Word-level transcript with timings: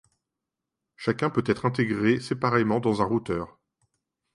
Chacun 0.95 1.29
peut 1.29 1.43
être 1.45 1.67
intégré 1.67 2.19
séparément 2.19 2.79
dans 2.79 3.03
un 3.03 3.05
routeur. 3.05 3.59